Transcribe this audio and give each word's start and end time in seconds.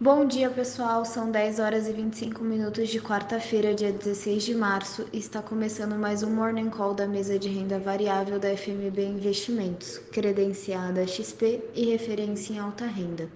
Bom 0.00 0.26
dia, 0.26 0.50
pessoal. 0.50 1.04
São 1.04 1.30
10 1.30 1.60
horas 1.60 1.86
e 1.86 1.92
25 1.92 2.42
minutos 2.42 2.88
de 2.88 3.00
quarta-feira, 3.00 3.72
dia 3.72 3.92
16 3.92 4.42
de 4.42 4.52
março, 4.52 5.06
e 5.12 5.18
está 5.18 5.40
começando 5.40 5.94
mais 5.94 6.24
um 6.24 6.30
Morning 6.34 6.68
Call 6.68 6.94
da 6.94 7.06
mesa 7.06 7.38
de 7.38 7.48
renda 7.48 7.78
variável 7.78 8.40
da 8.40 8.56
FMB 8.56 8.98
Investimentos, 8.98 9.98
credenciada 10.10 11.06
XP 11.06 11.62
e 11.76 11.84
referência 11.84 12.54
em 12.54 12.58
alta 12.58 12.86
renda. 12.86 13.28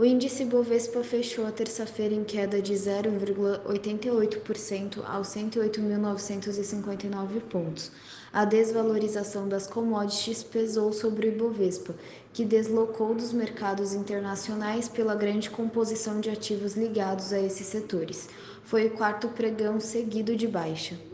O 0.00 0.04
índice 0.04 0.44
Bovespa 0.46 1.04
fechou 1.04 1.46
a 1.46 1.52
terça-feira 1.52 2.14
em 2.14 2.24
queda 2.24 2.62
de 2.62 2.72
0,88% 2.72 5.04
aos 5.04 5.28
108.959 5.28 7.40
pontos. 7.50 7.92
A 8.32 8.46
desvalorização 8.46 9.46
das 9.46 9.66
commodities 9.66 10.42
pesou 10.42 10.90
sobre 10.90 11.28
o 11.28 11.32
Ibovespa, 11.34 11.94
que 12.32 12.46
deslocou 12.46 13.14
dos 13.14 13.34
mercados 13.34 13.92
internacionais 13.92 14.88
pela 14.88 15.14
grande 15.14 15.50
composição 15.50 16.18
de 16.18 16.30
ativos 16.30 16.76
ligados 16.76 17.34
a 17.34 17.38
esses 17.38 17.66
setores. 17.66 18.26
Foi 18.64 18.86
o 18.86 18.92
quarto 18.92 19.28
pregão 19.28 19.78
seguido 19.78 20.34
de 20.34 20.48
baixa. 20.48 21.09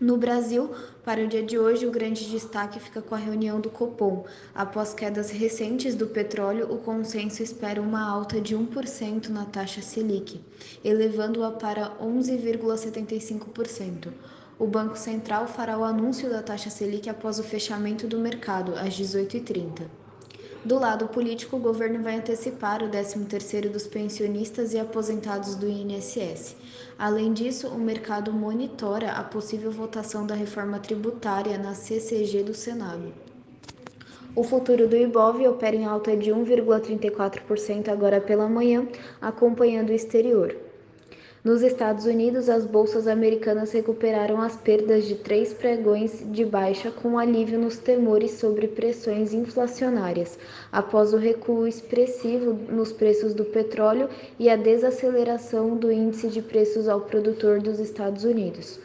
No 0.00 0.16
Brasil, 0.16 0.70
para 1.04 1.22
o 1.22 1.28
dia 1.28 1.42
de 1.42 1.56
hoje, 1.56 1.86
o 1.86 1.90
grande 1.90 2.28
destaque 2.28 2.80
fica 2.80 3.00
com 3.00 3.14
a 3.14 3.18
reunião 3.18 3.60
do 3.60 3.70
Copom. 3.70 4.24
Após 4.52 4.92
quedas 4.92 5.30
recentes 5.30 5.94
do 5.94 6.08
petróleo, 6.08 6.72
o 6.72 6.78
consenso 6.78 7.40
espera 7.42 7.80
uma 7.80 8.02
alta 8.02 8.40
de 8.40 8.56
1% 8.56 9.28
na 9.28 9.44
taxa 9.44 9.80
Selic, 9.80 10.40
elevando-a 10.84 11.52
para 11.52 11.96
11,75%. 12.02 14.08
O 14.58 14.66
Banco 14.66 14.98
Central 14.98 15.46
fará 15.46 15.78
o 15.78 15.84
anúncio 15.84 16.28
da 16.28 16.42
taxa 16.42 16.70
Selic 16.70 17.08
após 17.08 17.38
o 17.38 17.44
fechamento 17.44 18.08
do 18.08 18.18
mercado, 18.18 18.74
às 18.74 18.94
18h30. 18.94 20.03
Do 20.64 20.78
lado 20.78 21.08
político, 21.08 21.56
o 21.56 21.60
governo 21.60 22.02
vai 22.02 22.16
antecipar 22.16 22.82
o 22.82 22.88
13º 22.88 23.68
dos 23.68 23.86
pensionistas 23.86 24.72
e 24.72 24.78
aposentados 24.78 25.54
do 25.56 25.68
INSS. 25.68 26.56
Além 26.98 27.34
disso, 27.34 27.68
o 27.68 27.78
mercado 27.78 28.32
monitora 28.32 29.12
a 29.12 29.22
possível 29.22 29.70
votação 29.70 30.26
da 30.26 30.34
reforma 30.34 30.78
tributária 30.78 31.58
na 31.58 31.74
CCG 31.74 32.42
do 32.42 32.54
Senado. 32.54 33.12
O 34.34 34.42
futuro 34.42 34.88
do 34.88 34.96
Ibov 34.96 35.46
opera 35.46 35.76
em 35.76 35.84
alta 35.84 36.16
de 36.16 36.30
1,34% 36.30 37.88
agora 37.88 38.18
pela 38.18 38.48
manhã, 38.48 38.88
acompanhando 39.20 39.90
o 39.90 39.94
exterior. 39.94 40.63
Nos 41.44 41.60
Estados 41.60 42.06
Unidos, 42.06 42.48
as 42.48 42.64
bolsas 42.64 43.06
americanas 43.06 43.70
recuperaram 43.70 44.40
as 44.40 44.56
perdas 44.56 45.04
de 45.04 45.14
três 45.14 45.52
pregões 45.52 46.24
de 46.32 46.42
baixa 46.42 46.90
com 46.90 47.18
alívio 47.18 47.58
nos 47.58 47.76
temores 47.76 48.30
sobre 48.30 48.66
pressões 48.66 49.34
inflacionárias, 49.34 50.38
após 50.72 51.12
o 51.12 51.18
recuo 51.18 51.66
expressivo 51.66 52.54
nos 52.72 52.92
preços 52.92 53.34
do 53.34 53.44
petróleo 53.44 54.08
e 54.38 54.48
a 54.48 54.56
desaceleração 54.56 55.76
do 55.76 55.92
índice 55.92 56.28
de 56.28 56.40
preços 56.40 56.88
ao 56.88 57.02
produtor 57.02 57.60
dos 57.60 57.78
Estados 57.78 58.24
Unidos. 58.24 58.80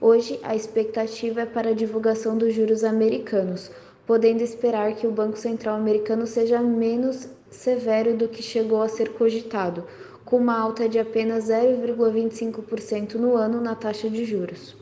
Hoje, 0.00 0.40
a 0.42 0.56
expectativa 0.56 1.42
é 1.42 1.46
para 1.46 1.72
a 1.72 1.74
divulgação 1.74 2.38
dos 2.38 2.54
juros 2.54 2.84
americanos, 2.84 3.70
podendo 4.06 4.42
esperar 4.42 4.94
que 4.94 5.06
o 5.06 5.12
Banco 5.12 5.36
Central 5.36 5.76
americano 5.76 6.26
seja 6.26 6.58
menos 6.62 7.28
severo 7.50 8.16
do 8.16 8.28
que 8.28 8.42
chegou 8.42 8.80
a 8.80 8.88
ser 8.88 9.10
cogitado 9.10 9.84
com 10.28 10.36
uma 10.36 10.60
alta 10.60 10.86
de 10.86 10.98
apenas 10.98 11.48
0,25% 11.48 13.14
no 13.14 13.34
ano 13.34 13.62
na 13.62 13.74
taxa 13.74 14.10
de 14.10 14.26
juros. 14.26 14.76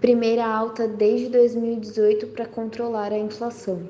Primeira 0.00 0.44
alta 0.44 0.88
desde 0.88 1.28
2018 1.28 2.26
para 2.26 2.44
controlar 2.44 3.12
a 3.12 3.16
inflação. 3.16 3.88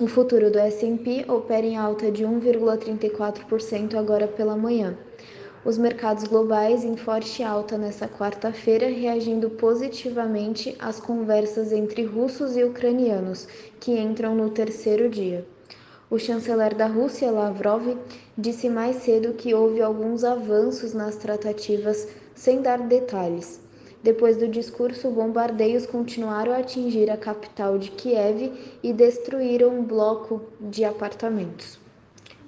O 0.00 0.08
futuro 0.08 0.50
do 0.50 0.58
S&P 0.58 1.24
opera 1.28 1.64
em 1.64 1.76
alta 1.76 2.10
de 2.10 2.24
1,34% 2.24 3.94
agora 3.94 4.26
pela 4.26 4.56
manhã. 4.56 4.98
Os 5.64 5.78
mercados 5.78 6.24
globais 6.24 6.82
em 6.82 6.96
forte 6.96 7.40
alta 7.44 7.78
nesta 7.78 8.08
quarta-feira, 8.08 8.88
reagindo 8.88 9.50
positivamente 9.50 10.74
às 10.80 10.98
conversas 10.98 11.70
entre 11.70 12.02
russos 12.02 12.56
e 12.56 12.64
ucranianos, 12.64 13.46
que 13.78 13.92
entram 13.92 14.34
no 14.34 14.50
terceiro 14.50 15.08
dia. 15.08 15.46
O 16.12 16.18
chanceler 16.18 16.74
da 16.74 16.86
Rússia, 16.86 17.30
Lavrov, 17.30 17.96
disse 18.36 18.68
mais 18.68 18.96
cedo 18.96 19.32
que 19.32 19.54
houve 19.54 19.80
alguns 19.80 20.24
avanços 20.24 20.92
nas 20.92 21.16
tratativas, 21.16 22.06
sem 22.34 22.60
dar 22.60 22.80
detalhes. 22.80 23.58
Depois 24.02 24.36
do 24.36 24.46
discurso, 24.46 25.10
bombardeios 25.10 25.86
continuaram 25.86 26.52
a 26.52 26.58
atingir 26.58 27.10
a 27.10 27.16
capital 27.16 27.78
de 27.78 27.90
Kiev 27.92 28.52
e 28.82 28.92
destruíram 28.92 29.70
um 29.70 29.82
bloco 29.82 30.42
de 30.60 30.84
apartamentos. 30.84 31.80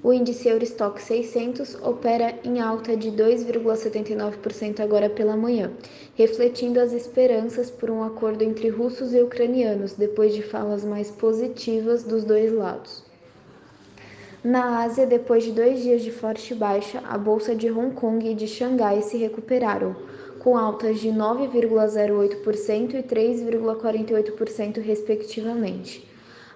O 0.03 0.13
índice 0.13 0.47
Eurostock 0.47 1.01
600 1.01 1.77
opera 1.77 2.39
em 2.45 2.61
alta 2.61 2.95
de 2.95 3.11
2,79% 3.13 4.81
agora 4.81 5.09
pela 5.09 5.39
manhã, 5.39 5.73
refletindo 6.15 6.79
as 6.79 6.93
esperanças 6.93 7.71
por 7.71 7.91
um 7.91 8.05
acordo 8.05 8.45
entre 8.45 8.69
russos 8.69 9.15
e 9.15 9.23
ucranianos, 9.23 9.95
depois 9.95 10.35
de 10.35 10.43
falas 10.43 10.85
mais 10.85 11.11
positivas 11.11 12.05
dos 12.05 12.25
dois 12.25 12.53
lados. 12.53 13.14
Na 14.45 14.83
Ásia, 14.83 15.07
depois 15.07 15.43
de 15.43 15.53
dois 15.53 15.83
dias 15.83 16.03
de 16.03 16.11
forte 16.11 16.55
baixa, 16.55 17.01
a 17.09 17.17
bolsa 17.17 17.55
de 17.55 17.71
Hong 17.71 17.95
Kong 17.95 18.31
e 18.31 18.35
de 18.35 18.47
Xangai 18.47 19.01
se 19.01 19.17
recuperaram, 19.17 19.97
com 20.39 20.55
altas 20.55 21.01
de 21.01 21.09
9,08% 21.09 22.93
e 22.93 23.03
3,48%, 23.03 24.83
respectivamente. 24.83 26.07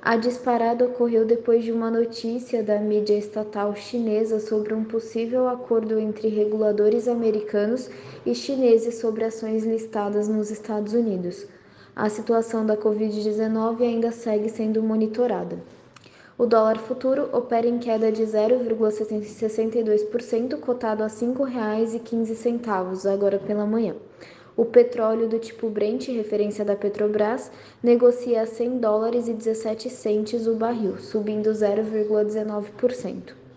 A 0.02 0.18
disparada 0.18 0.84
ocorreu 0.84 1.24
depois 1.24 1.64
de 1.64 1.72
uma 1.72 1.90
notícia 1.90 2.62
da 2.62 2.78
mídia 2.78 3.16
estatal 3.16 3.74
chinesa 3.74 4.38
sobre 4.38 4.74
um 4.74 4.84
possível 4.84 5.48
acordo 5.48 5.98
entre 5.98 6.28
reguladores 6.28 7.08
americanos 7.08 7.88
e 8.26 8.34
chineses 8.34 8.96
sobre 8.96 9.24
ações 9.24 9.64
listadas 9.64 10.28
nos 10.28 10.50
Estados 10.50 10.92
Unidos. 10.92 11.46
A 11.96 12.10
situação 12.10 12.66
da 12.66 12.76
Covid-19 12.76 13.80
ainda 13.80 14.12
segue 14.12 14.50
sendo 14.50 14.82
monitorada. 14.82 15.58
O 16.38 16.46
dólar 16.46 16.78
futuro 16.78 17.28
opera 17.32 17.66
em 17.66 17.80
queda 17.80 18.12
de 18.12 18.22
0,62%, 18.22 20.60
cotado 20.60 21.02
a 21.02 21.08
R$ 21.08 21.12
5,15 21.12 23.12
agora 23.12 23.40
pela 23.40 23.66
manhã. 23.66 23.96
O 24.56 24.64
petróleo 24.64 25.28
do 25.28 25.40
tipo 25.40 25.68
Brent, 25.68 26.06
referência 26.06 26.64
da 26.64 26.76
Petrobras, 26.76 27.50
negocia 27.82 28.42
a 28.42 28.46
100 28.46 28.78
dólares 28.78 29.26
e 29.26 29.32
17 29.32 29.90
centes 29.90 30.46
o 30.46 30.54
barril, 30.54 30.96
subindo 30.98 31.50
0,19%. 31.50 33.47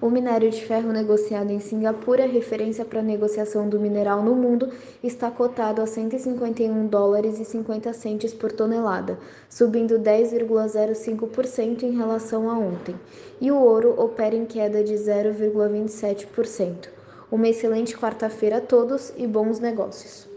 O 0.00 0.08
minério 0.08 0.48
de 0.48 0.64
ferro 0.64 0.92
negociado 0.92 1.50
em 1.50 1.58
Singapura, 1.58 2.24
referência 2.24 2.84
para 2.84 3.00
a 3.00 3.02
negociação 3.02 3.68
do 3.68 3.80
mineral 3.80 4.22
no 4.22 4.32
mundo, 4.32 4.68
está 5.02 5.28
cotado 5.28 5.82
a 5.82 5.88
151 5.88 6.86
dólares 6.86 7.40
e 7.40 7.44
50 7.44 7.92
centes 7.92 8.32
por 8.32 8.52
tonelada, 8.52 9.18
subindo 9.50 9.98
10,05% 9.98 11.82
em 11.82 11.96
relação 11.96 12.48
a 12.48 12.56
ontem. 12.56 12.94
E 13.40 13.50
o 13.50 13.60
ouro 13.60 14.00
opera 14.00 14.36
em 14.36 14.46
queda 14.46 14.84
de 14.84 14.94
0,27%. 14.94 16.90
Uma 17.28 17.48
excelente 17.48 17.98
quarta-feira 17.98 18.58
a 18.58 18.60
todos 18.60 19.12
e 19.16 19.26
bons 19.26 19.58
negócios. 19.58 20.27